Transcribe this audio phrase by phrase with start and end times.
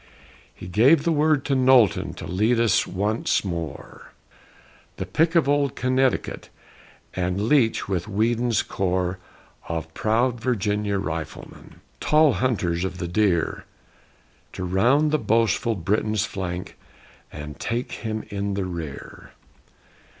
[0.55, 4.13] He gave the word to Knowlton To lead us on once more
[4.97, 6.49] The pick of old Connecticut,
[7.13, 9.19] And Leitch with Weedon's corps
[9.69, 13.65] Of proud Virginia Riflemen, Tall hunters of the deer,
[14.53, 16.79] To round the boastful Briton's flank
[17.31, 19.33] And take him in the rear.